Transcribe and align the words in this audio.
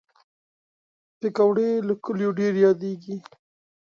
پکورې 1.19 1.69
له 1.87 1.93
کلیو 2.03 2.31
ډېر 2.39 2.53
یادېږي 2.65 3.15